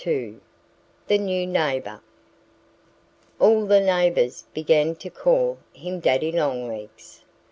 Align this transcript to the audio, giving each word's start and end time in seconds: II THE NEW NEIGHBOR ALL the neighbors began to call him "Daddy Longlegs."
II 0.07 0.37
THE 1.05 1.19
NEW 1.19 1.45
NEIGHBOR 1.45 2.01
ALL 3.39 3.67
the 3.67 3.79
neighbors 3.79 4.45
began 4.51 4.95
to 4.95 5.11
call 5.11 5.59
him 5.73 5.99
"Daddy 5.99 6.31
Longlegs." 6.31 7.23